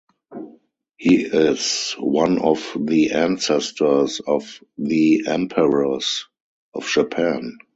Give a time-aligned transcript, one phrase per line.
[0.97, 6.25] He is one of the ancestors of the Emperors
[6.73, 7.59] of Japan.